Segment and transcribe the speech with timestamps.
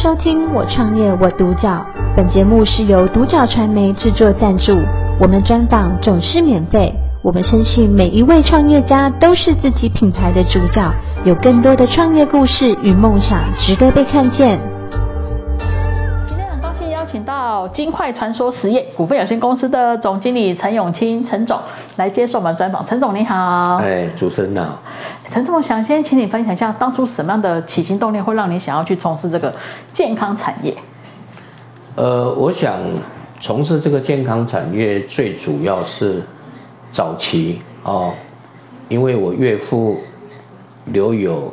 [0.00, 1.84] 收听我创业我独角，
[2.16, 4.78] 本节目是由独角传媒制作赞助，
[5.20, 6.94] 我们专访总是免费。
[7.20, 10.88] 我们深信每一位创业家都是自己品牌的主角，
[11.24, 14.60] 有更多的创业故事与梦想值得被看见。
[16.28, 21.58] 今天很高兴邀请到金块传说实业股份有限公司的总经理陈永清陈总
[21.96, 22.86] 来接受我们专访。
[22.86, 23.78] 陈总你好。
[23.78, 24.78] 哎，主持人好。
[25.30, 29.54] 陈总，想先请你分享一下，当初什么样的起心动念会让你想要去从事这个
[29.92, 30.74] 健康产业？
[31.96, 32.78] 呃，我想
[33.38, 36.22] 从事这个健康产业，最主要是
[36.90, 38.14] 早期哦，
[38.88, 39.98] 因为我岳父
[40.86, 41.52] 留有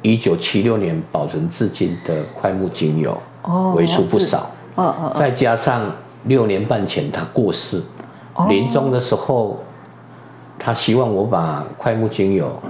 [0.00, 5.92] 一九七六年保存至今的快木精油，哦，为数不少，哦哦，再加上
[6.24, 7.82] 六年半前他过世，
[8.32, 9.62] 哦，临终的时候，
[10.58, 12.62] 他希望我把快木精油。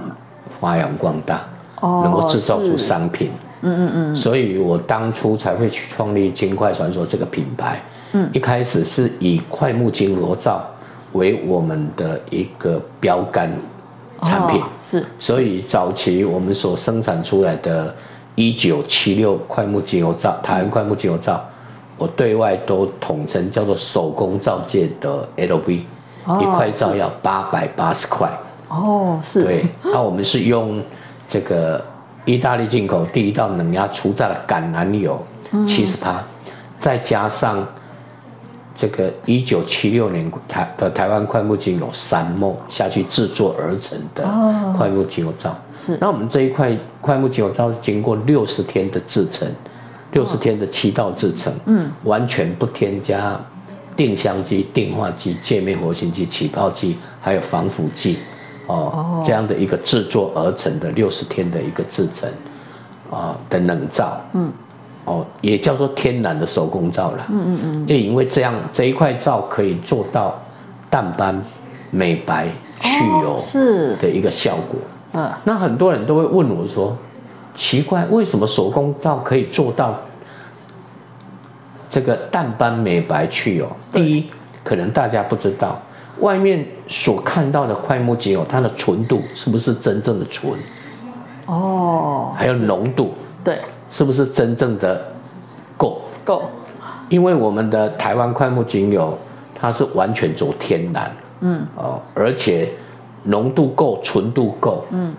[0.59, 1.41] 发扬光大，
[1.81, 7.81] 哦能够制造出商品，嗯嗯嗯，所以我当初才会去创立金块传说这个品牌，
[8.13, 10.63] 嗯，一开始是以快木精油皂
[11.13, 13.51] 为我们的一个标杆
[14.21, 17.95] 产品，是，所以早期我们所生产出来的
[18.35, 21.41] 1976块木精油皂，台湾块木精油皂，
[21.97, 25.81] 我对外都统称叫做手工皂界的 LV，
[26.25, 28.29] 哦一块皂要八百八十块。
[28.69, 29.43] 哦，是。
[29.43, 30.83] 对，那我们是用
[31.27, 31.85] 这个
[32.25, 35.23] 意大利进口第一道冷压除榨的橄榄油，
[35.67, 36.23] 七十趴，
[36.79, 37.67] 再加上
[38.75, 44.23] 这个一九七六年台的台湾快木精油三墨下去制作而成的
[44.75, 45.55] 快木精油皂。
[45.85, 45.97] 是。
[46.01, 49.47] 那我们这一块快木精油皂是经过六十天的制成，
[50.11, 53.39] 六十天的七道制成，嗯，完全不添加
[53.95, 58.17] 定香剂、定化剂、界面活性剂、起泡剂，还有防腐剂。
[58.67, 62.29] 哦，这样的一个制作而成的六十天的一个制成，
[63.11, 64.51] 啊的冷皂，嗯，
[65.05, 70.41] 哦，也叫做天然的手工皂了，嗯嗯嗯，也因为这样这一块皂可以做到
[70.89, 71.43] 淡斑、
[71.91, 72.47] 美白、
[72.79, 73.95] 去油是。
[73.97, 74.79] 的一个效果，
[75.13, 76.97] 嗯，那很多人都会问我说，
[77.53, 80.01] 奇怪，为什么手工皂可以做到
[81.89, 83.71] 这个淡斑、美白、去油？
[83.93, 84.25] 第一，
[84.63, 85.81] 可能大家不知道。
[86.19, 90.53] 外面所看到的快木精油，它的纯度是不是真正的纯？
[91.45, 93.59] 哦，还有浓度，对，
[93.91, 95.13] 是不是真正的
[95.77, 96.01] 够？
[96.23, 96.43] 够。
[97.09, 99.17] 因为我们的台湾快木精油，
[99.53, 101.11] 它是完全走天然，
[101.41, 102.69] 嗯，哦，而且
[103.23, 105.13] 浓度够，纯度够，嗯，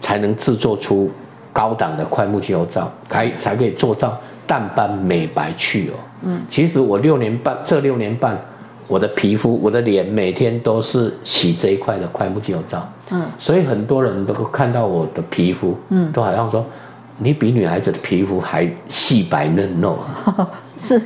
[0.00, 1.10] 才能制作出
[1.52, 5.92] 高档的快木精油皂，才才可以做到淡斑、美白、去油。
[6.22, 8.36] 嗯，其实我六年半，这六年半。
[8.86, 16.64] 我的皮肤，我的脸每天都是洗这一块的快木精油皂，嗯，所以很多人都看到我的皮肤，嗯，都好像说，
[17.18, 20.98] 你比女孩子的皮肤还细白嫩肉啊， 是，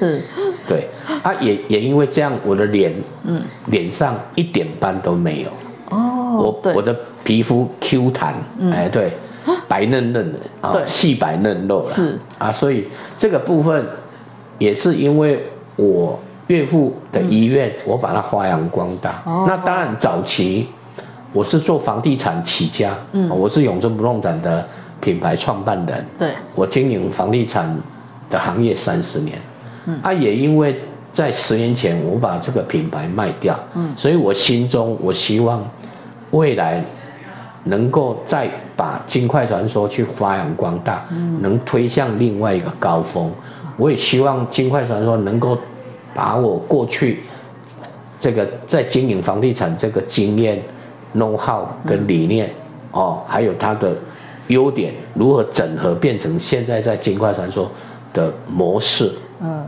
[0.67, 0.89] 对，
[1.23, 2.93] 啊也也因为这样，我的脸，
[3.25, 5.51] 嗯，脸上一点斑都没有，
[5.97, 9.13] 哦，我我的皮肤 Q 弹，嗯，哎对，
[9.69, 13.87] 白嫩嫩的啊，细白嫩肉了，是，啊所以这个部分
[14.59, 15.45] 也是因为
[15.77, 16.19] 我。
[16.49, 19.23] 岳父的遗愿，我把它发扬光大。
[19.27, 20.67] 嗯、那当然，早期
[21.33, 24.67] 我是做房地产起家，嗯，我是永春不动产的
[25.01, 27.79] 品牌创办人，对，我经营房地产
[28.31, 29.39] 的行业三十年，
[29.85, 30.75] 嗯，啊，也因为
[31.13, 35.63] 在十年前我把这个品牌卖掉，嗯，所以我心中我希望
[36.31, 36.83] 未来
[37.65, 43.31] 能够再把金块传说去发扬光大，嗯，能推向另外一个高峰。
[43.77, 45.59] 我也希望金块传说能够。
[46.19, 47.21] 把我过去
[48.19, 50.61] 这个在经营房地产这个经验、
[51.15, 52.55] know how 跟理念、嗯、
[52.91, 53.95] 哦，还有它的
[54.49, 57.71] 优点如何整合，变成现在在金块传说
[58.13, 59.65] 的模式，嗯，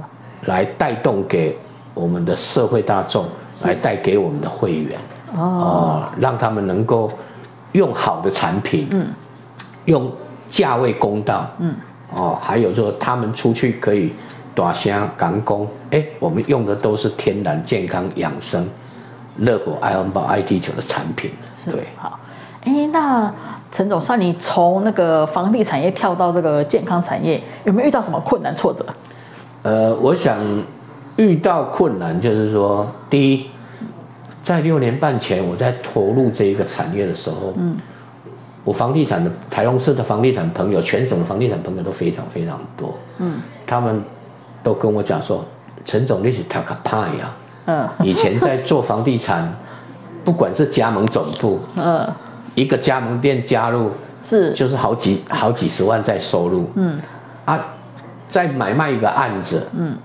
[0.47, 1.56] 来带动给
[1.94, 3.27] 我们的社会大众，
[3.62, 4.99] 来带给我们的会员，
[5.33, 7.12] 哦，哦，让他们能够
[7.71, 9.06] 用好的产品，嗯，
[9.84, 10.10] 用
[10.49, 11.77] 价位公道，嗯，
[12.12, 14.13] 哦，还有说他们出去可以。
[14.55, 18.69] 大声讲讲，哎，我们用的都是天然、健康、养生、
[19.37, 21.31] 乐果、爱环保、爱地球的产品，
[21.65, 22.19] 对，好，
[22.65, 23.33] 哎，那
[23.71, 28.85] 陈总，算你从那个房地产业跳到这个健康产业，有没有遇到什么困难挫折？
[29.63, 30.39] 呃，我想
[31.17, 33.47] 遇到困难就是说，第一，
[34.43, 37.77] 在六年半前我在投入这一个产业的时候，嗯，
[38.65, 44.03] 我房地产的台中市的房地产朋友，全省的房地产朋友都非常非常多，嗯，他们。
[44.62, 45.45] 都跟我讲说，
[45.84, 47.34] 陈总你是太可怕呀！
[47.66, 49.53] 嗯，以前在做房地产，
[50.24, 52.07] 不管是加盟总部，嗯，
[52.54, 53.92] 一个加盟店加入
[54.28, 54.53] 是。
[54.53, 57.01] 就是好几好几十万在收入，嗯，
[57.45, 57.59] 啊，
[58.28, 59.97] 在买卖一个案子，嗯，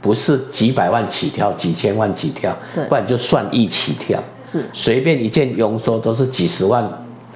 [0.00, 6.88] 不是几百万起跳，几千万起跳，对，不然就算亿起跳，是，随便一件佣收都是几十万，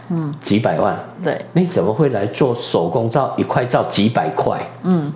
[0.09, 3.35] 嗯，几百万，对，你怎么会来做手工皂？
[3.37, 5.13] 一块皂几百块，嗯，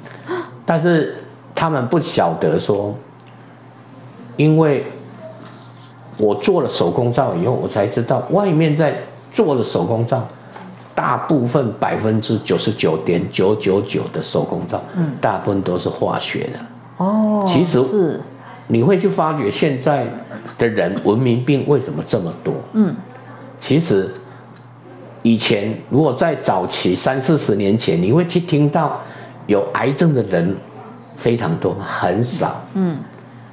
[0.64, 1.23] 但是
[1.54, 2.94] 他们不晓得说，
[4.36, 4.84] 因为
[6.18, 8.94] 我做了手工皂以后，我才知道外面在
[9.32, 10.26] 做的手工皂。
[10.96, 16.60] 大部分百分之九十九点九九九的手工皂，嗯，大部分都是化学的。
[16.98, 18.20] 哦，其实是，
[18.68, 20.06] 你会去发觉现在
[20.56, 22.54] 的人文明病为什么这么多？
[22.74, 22.94] 嗯，
[23.58, 24.14] 其实
[25.22, 29.00] 以前如果在早期三四十年前，你会去听到
[29.48, 30.58] 有癌症的人
[31.16, 32.64] 非常多，很少。
[32.75, 32.99] 嗯，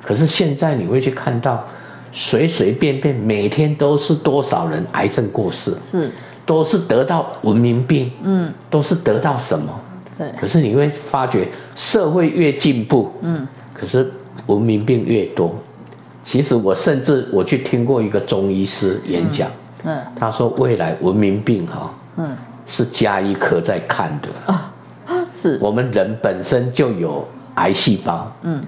[0.02, 1.66] 可是现在你会去看到
[2.12, 5.76] 随随便便每天都是多少人癌症过世。
[5.92, 6.12] 是。
[6.44, 9.80] 都是得到文明病，嗯，都是得到什么？
[10.18, 10.28] 对。
[10.40, 14.12] 可是你会发觉社会越进步，嗯，可是
[14.48, 15.56] 文明病越多。
[16.24, 19.50] 其实我甚至我去听过一个中医师演讲，
[19.84, 22.36] 嗯，嗯，他说未来文明病哈，嗯，
[22.66, 24.74] 是加医科在看的啊，
[25.40, 25.60] 是。
[25.62, 27.26] 我们人本身就有
[27.56, 28.62] 癌细胞，嗯，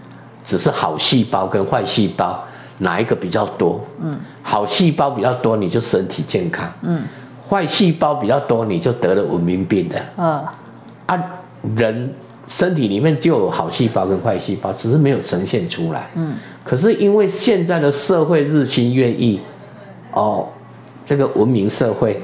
[0.44, 2.44] 只是好细胞跟坏细胞
[2.78, 3.86] 哪一个比较多？
[4.02, 7.04] 嗯，好细胞比较多，你就身体健康，嗯。
[7.50, 10.02] 坏细胞比较多，你就得了文明病的。
[10.18, 10.46] 嗯，
[11.06, 11.24] 啊，
[11.76, 12.16] 人
[12.48, 16.10] 身体里面就有好细胞跟坏细胞，只是没有呈现出来。
[16.16, 19.42] 嗯，可是因为现在的社会日新月异，
[20.14, 20.48] 哦，
[21.06, 22.22] 这个文明社会，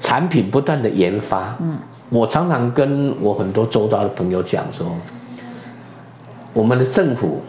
[0.00, 1.56] 产品不断的研发。
[1.60, 1.78] 嗯，
[2.10, 4.86] 我常常跟我很多周遭的朋友讲说，
[6.52, 7.42] 我们的政府。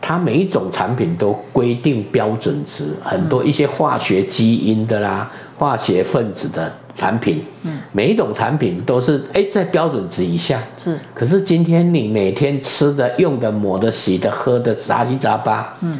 [0.00, 10.98] 它每一种产品都规定标准值，很多一些化学基因的啦、化学分子的产品，嗯，每一种产品都是哎在标准值以下，是。
[11.12, 15.98] 可是今天你每天吃的、用的、抹的、洗的、喝的杂七杂八，嗯，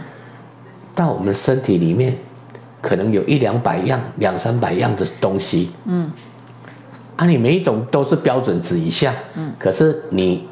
[0.95, 2.17] 到我们身体里面
[2.81, 6.13] 可能有一两百样、两三百样的东西，嗯，
[7.17, 10.49] 啊，你每一种都是标准值以下，嗯，可是你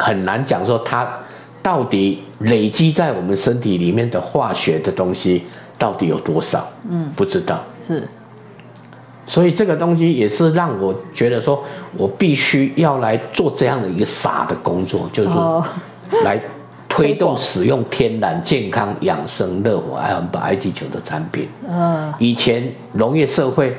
[0.00, 1.20] 很难讲说它。
[1.62, 5.44] 到底累积在我们身体里面的化学的东西
[5.76, 6.68] 到底有多少？
[6.88, 7.64] 嗯，不知道。
[7.86, 8.08] 是。
[9.26, 11.64] 所以这个东西也是让我觉得说，
[11.98, 15.28] 我必须要来做这样的一个傻的工作，就是
[16.24, 16.40] 来
[16.88, 21.46] 推动使用天然、健康、养生、乐活还有白地球的产品。
[21.68, 22.14] 嗯。
[22.18, 23.76] 以前农业社会，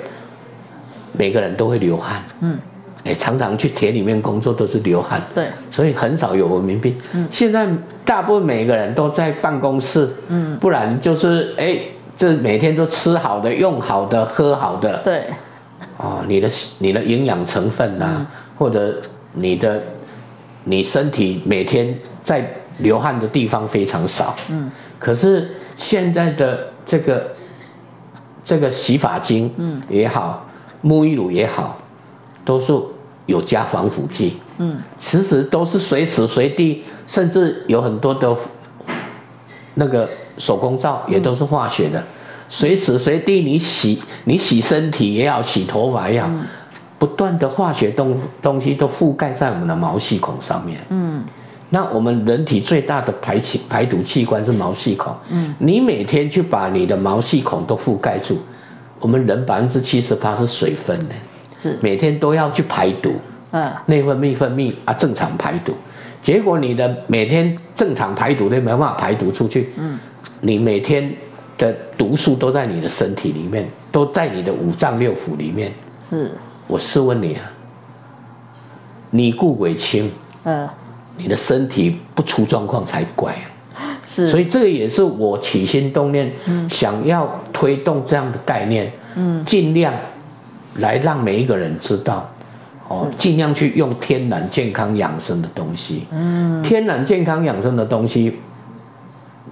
[1.13, 2.21] 每个人都会流汗。
[2.41, 2.59] 嗯。
[3.03, 6.95] 哎，常常去田里面工作都是流汗，对，所以很少有文明病。
[7.13, 7.67] 嗯，现在
[8.05, 11.79] 大部分每个人都在办公室，嗯，不然就是哎，
[12.15, 15.25] 这每天都吃好的、用好的、喝好的，对，
[15.97, 18.27] 哦，你的你的营养成分呐、啊嗯，
[18.57, 19.01] 或者
[19.33, 19.81] 你的
[20.63, 27.31] 你身体每天在流汗的地方非常少，嗯，可是现在的这个
[28.43, 30.45] 这个洗发精，嗯，也好，
[30.83, 31.79] 沐浴乳也好。
[32.43, 32.73] 都是
[33.25, 38.35] 有加防腐剂，嗯，其实都是随时随地，甚至有很多的，
[39.75, 42.03] 那个手工皂也都是化学的，
[42.49, 46.29] 随时随地你洗你洗身体也好，洗头发也好，
[46.97, 51.23] 不断的化学东东西都覆盖在我们的毛细孔上面，嗯，
[51.69, 58.39] 那我们人体最大的排气排毒器官是毛细孔，嗯，你每天去把你的毛细孔都覆盖住，
[58.99, 61.15] 我们人百分之七十八是水分的。
[61.61, 61.77] 是。
[61.81, 63.15] 每天都要去排毒，
[63.51, 65.73] 嗯，内分泌分泌啊正常排毒，
[66.21, 69.99] 结果你的每天正常排毒都没办法排毒出去，嗯，
[70.39, 71.13] 你每天
[71.57, 75.73] 的毒素都在你的身体里面，都在你的五脏六腑里面，
[76.09, 76.31] 是，
[76.67, 77.51] 我试问你啊，
[79.09, 80.11] 你顾鬼清，
[80.43, 80.69] 嗯，
[81.17, 83.33] 你的身体不出状况才怪
[83.75, 89.93] 啊， 是，所以这个也是我起心动念，嗯，想要推动这样的概念，嗯，尽量。
[90.75, 92.29] 来让每一个人知道，
[92.87, 96.05] 哦，尽量去用天然、健康、养生的东西。
[96.11, 98.37] 嗯，天然、健康、养生的东西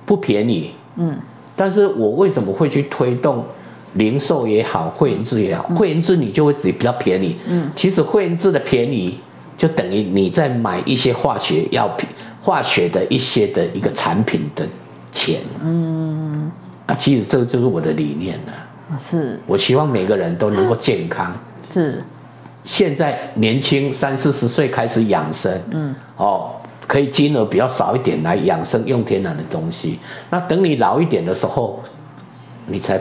[0.05, 0.71] 不便宜。
[0.95, 1.17] 嗯，
[1.55, 3.45] 但是我为什么会去推动
[3.93, 5.63] 零售也好，会员制也好？
[5.75, 7.37] 会员制你就会比较便宜。
[7.47, 9.19] 嗯，其实会员制的便宜
[9.57, 12.07] 就等于你在买一些化学药品、
[12.41, 14.67] 化学的一些的一个产品的
[15.11, 15.41] 钱。
[15.63, 16.51] 嗯，
[16.85, 18.53] 啊，其实这就是我的理念了。
[18.99, 21.35] 是，我希望每个人都能够健康。
[21.71, 22.03] 是，
[22.63, 26.51] 现在年轻三四十岁开始养生，嗯，哦，
[26.87, 29.99] 可以金额比较少一点来养生，用天然的东西。
[30.29, 31.83] 那等你老一点的时候，
[32.65, 32.99] 你才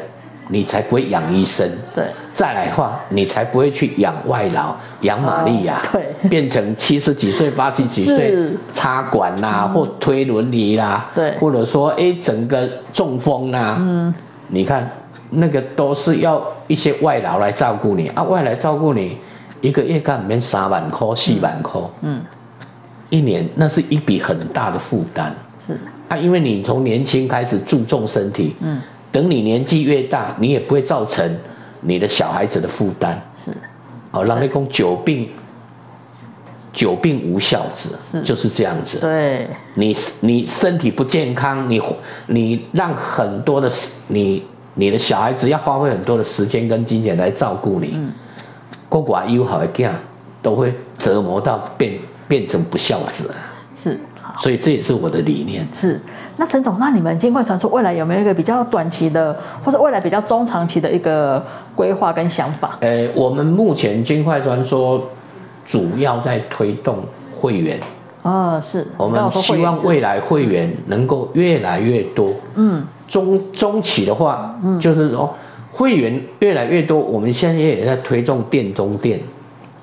[0.48, 1.68] 你才不会养医生。
[1.94, 2.06] 对。
[2.32, 5.82] 再来的话，你才不会去养外劳，养玛利亚。
[5.92, 6.14] 对。
[6.28, 8.34] 变成七十几岁、八十几岁
[8.72, 11.10] 插管啦、啊，或推轮椅啦。
[11.14, 11.36] 对。
[11.38, 13.76] 或者说，哎，整个中风啦。
[13.80, 14.14] 嗯。
[14.48, 14.90] 你看，
[15.30, 19.18] 那个都是要一些外劳来照顾你啊，外来照顾你，
[19.60, 21.80] 一个月干免三万块、四万块。
[22.02, 22.22] 嗯。
[23.10, 25.34] 一年，那是一笔很大的负担。
[25.66, 25.78] 是。
[26.08, 28.56] 啊，因为你从年轻开始注重身体。
[28.60, 28.80] 嗯。
[29.10, 31.38] 等你年纪越大，你也不会造成
[31.80, 33.22] 你的小孩子的负担。
[33.42, 33.52] 是，
[34.10, 35.30] 哦，让你讲久病，
[36.74, 38.98] 久病无孝子，是就是这样子。
[38.98, 41.80] 对，你你身体不健康，你
[42.26, 43.72] 你让很多的
[44.08, 44.44] 你
[44.78, 48.12] 你的小孩子要花费很多的时间跟金钱来照顾你，嗯，
[48.88, 49.90] 个个有好的囝
[50.40, 51.94] 都会折磨到变
[52.28, 53.34] 变成不孝子。
[53.76, 53.98] 是，
[54.38, 55.66] 所以这也是我的理念。
[55.72, 56.00] 是。
[56.36, 61.44] 那陈总，那你们金块传说未来有没有一个比较短期的，或者未来比较中长期的一个
[61.74, 62.78] 规划跟想法？
[62.80, 65.10] 呃，我们目前金块传说
[65.66, 66.98] 主要在推动
[67.34, 67.80] 会员。
[68.22, 68.86] 哦，是。
[68.96, 72.32] 我们希望未来会员能够越来越多。
[72.54, 72.84] 嗯。
[73.08, 75.34] 中中期的话，嗯，就是说
[75.72, 79.20] 会员越来越多，我们现在也在推动店中店。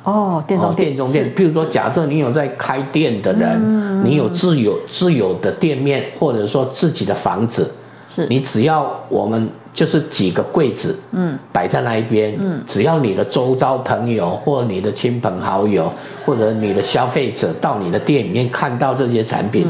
[0.03, 7.71] 哦，店中店，店中店，譬如说，假设你有在开店的人，嗯、你有自有自有的店面，或者说自己的房子，
[8.07, 15.91] 是，你只要我们就是几个柜子，嗯，摆在那一边，嗯，只要你的周遭朋友或你的亲朋好友
[16.23, 19.65] 或者你的消费者到你的店里面看到这些产品，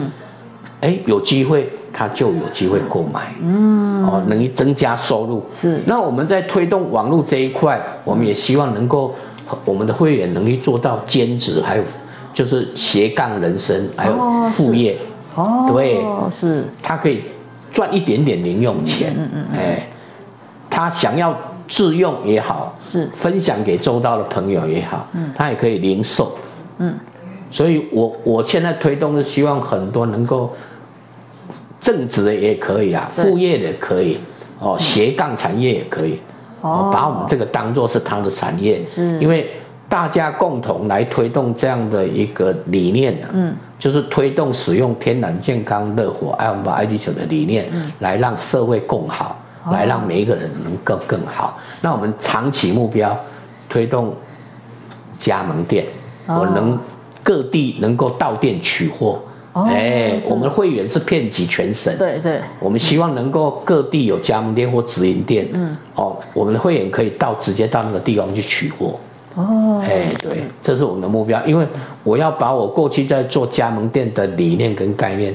[0.81, 5.81] 哎、嗯，有机会他就有机会购买，嗯，哦，能增加收入，是。
[5.85, 9.15] 那我们在推动网络这一块，我们也希望能够。
[9.63, 11.83] 我们的会员能力做到兼职，还有
[12.33, 14.15] 就是斜杠人生，还有
[14.49, 14.97] 副业，
[15.35, 17.21] 哦，对，是，他可以
[17.71, 19.87] 赚一点点零用钱，嗯嗯嗯，哎，
[20.71, 21.37] 他想要
[21.67, 26.31] 自用也好，是，分享给周到的朋友也好，嗯，他也可以零售，
[26.79, 26.95] 嗯，
[27.51, 30.55] 所以我我现在推动是希望很多能够
[31.85, 34.17] 正职的也可以啊，副业的也可以，
[34.59, 36.19] 哦，斜杠产业也可以。
[36.61, 39.47] 哦，把我们这个当做是他的产业，是，因为
[39.87, 51.59] 大家共同来推动这样的一个理念啊，嗯，就是推动使用天然健康热火爱我们把爱地球的理念，嗯，来让社会更好，哦，来让每一个人能够更好。
[51.83, 53.15] 那我们长期目标
[53.69, 54.15] 推动
[55.19, 55.85] 加盟店，
[56.25, 56.79] 哦，我能
[57.21, 59.19] 各地能够到店取货。
[59.63, 68.99] 哎、哦，我们的会员是遍及全省，对对，我们希望能够各地有加盟店或直营店，嗯，哦，我们的会员可以到直接到那个地方去取货，
[69.35, 71.65] 哦，哎，对，这是我们的目标，因为
[72.03, 75.33] 我要把我过去在做加盟店的理念跟概念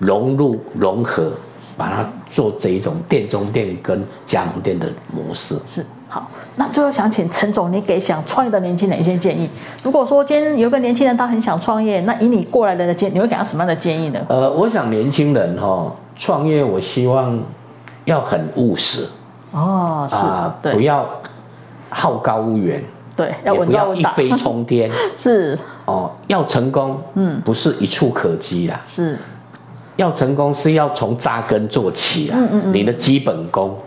[0.00, 1.30] 融入融合，
[1.76, 5.84] 把它做这一种店中店跟加盟店的模式，是。
[6.08, 9.48] 好，那最后想请陈总，你给想创业的年轻人一些建议。
[9.84, 14.20] 如果说今天有个年轻人他很想创业，那以你过来人的建议，你会给他什么样的建议呢？
[14.28, 17.40] 呃，我想年轻人哈、哦、创业，我希望
[18.04, 19.06] 要很务实。
[19.52, 21.08] 哦，是，呃、对，不要
[21.90, 22.82] 好高骛远，
[23.14, 24.90] 对，要也不要一飞冲天。
[25.16, 25.58] 是。
[25.84, 28.80] 哦，要成功，嗯，不是一触可及啦。
[28.86, 29.18] 是。
[30.00, 33.78] 要成功是要从扎根做起啊，嗯嗯嗯，你的基本功。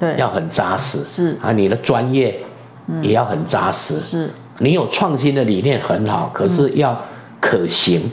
[0.00, 1.38] 对，要很扎实，是。
[1.40, 2.40] 啊，你的专业
[3.02, 7.02] 也要很扎实，嗯、是，你有创新的理念很好，可是要
[7.40, 8.10] 可行。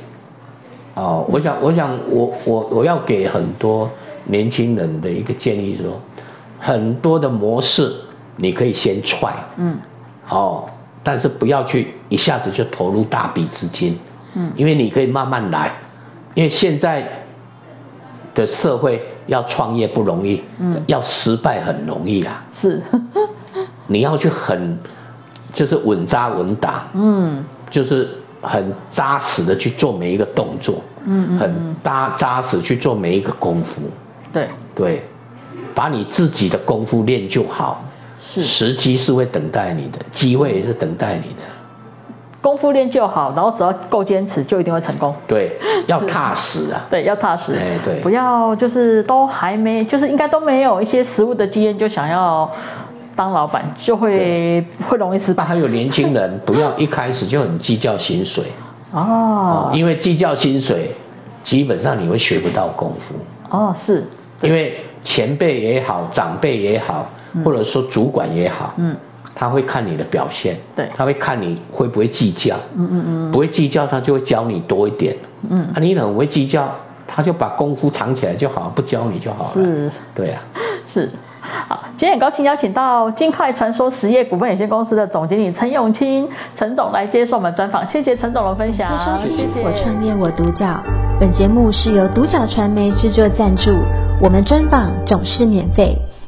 [0.95, 3.89] 嗯、哦，我想，我想我，我我我要给很多
[4.25, 5.99] 年轻人的一个建议说，
[6.59, 7.91] 很多的模式
[8.35, 9.79] 你可以先踹，嗯，
[10.29, 10.65] 哦，
[11.03, 13.97] 但是不要去一下子就投入大笔资金，
[14.35, 15.71] 嗯，因为你可以慢慢来，
[16.35, 17.23] 因为现在
[18.37, 19.13] 的社会。
[19.27, 22.45] 要创业不容易，嗯，要失败很容易啊。
[22.53, 22.81] 是，
[23.87, 24.79] 你要去很，
[25.53, 28.09] 就是稳扎稳打，嗯，就是
[28.41, 33.81] 很扎实的去做每一个动作，嗯嗯，很扎扎实去做每一个功夫。
[34.31, 35.03] 对对，
[35.75, 37.83] 把你自己的功夫练就好，
[38.21, 41.41] 是，时机是会等待你的，机会也是等待你的。
[42.47, 45.13] 功夫练就好，然后只要够坚持，就一定会成功。
[45.27, 46.87] 对， 要踏实啊。
[46.89, 47.53] 对，要踏实。
[47.53, 47.99] 哎，对。
[47.99, 52.49] 不要就是都还没，就是应该都没有一些实务的经验，就想要
[53.17, 55.43] 当老板，就会会容易失败。
[55.43, 58.45] 还有年轻人， 不要一开始就很计较薪水。
[58.93, 59.69] 哦。
[59.73, 60.95] 因为计较薪水，
[61.43, 63.15] 基本上你会学不到功夫。
[63.49, 64.05] 哦，是。
[64.41, 67.09] 因为前辈也好，长辈也好，
[67.43, 68.95] 或者说主管也好，嗯。
[69.39, 75.15] 他会看你的表现，对，他会看你会不会计较，嗯嗯嗯，不会计较，他就会教你多一点，
[75.47, 76.73] 嗯，啊，你很会计较，
[77.05, 80.41] 他就把功夫藏起来就好，不教你就好了，是，对啊，
[80.87, 81.11] 是。
[81.69, 88.89] 好，今天很高兴邀请到金块传说实业股份有限公司的总经理陈永清陈总来接受我们专访，谢谢陈总的分享，
[89.21, 89.61] 谢谢。
[89.63, 90.83] 我创业我独角，
[91.19, 93.71] 本节目是由独角传媒制作赞助，
[94.19, 95.95] 我们专访总是免费。